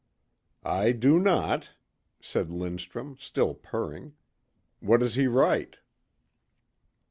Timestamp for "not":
1.19-1.73